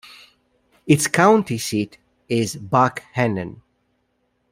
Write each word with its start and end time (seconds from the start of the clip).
Its 0.87 1.05
county 1.05 1.59
seat 1.59 1.99
is 2.27 2.55
Buckhannon. 2.55 3.61